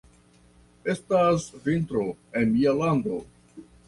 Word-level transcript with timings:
Estas 0.93 1.45
vintro 1.67 2.05
en 2.41 2.49
mia 2.55 2.73
lando. 2.81 3.21